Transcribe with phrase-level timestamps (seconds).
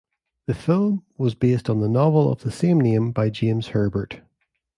[0.47, 4.21] The film was based on the novel of the same name by James Herbert.